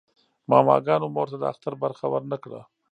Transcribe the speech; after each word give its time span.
ماماګانو 0.49 1.07
مور 1.15 1.27
ته 1.31 1.37
د 1.39 1.43
اختر 1.51 1.73
برخه 1.83 2.05
ورنه 2.13 2.37
کړه. 2.43 2.61